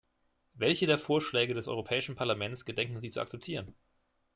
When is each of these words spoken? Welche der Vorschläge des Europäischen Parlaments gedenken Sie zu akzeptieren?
Welche 0.55 0.87
der 0.87 0.97
Vorschläge 0.97 1.53
des 1.53 1.67
Europäischen 1.67 2.15
Parlaments 2.15 2.65
gedenken 2.65 2.99
Sie 2.99 3.11
zu 3.11 3.19
akzeptieren? 3.21 3.75